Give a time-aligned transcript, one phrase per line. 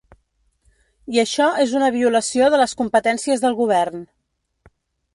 [1.15, 4.07] I això és una violació de les competències del govern.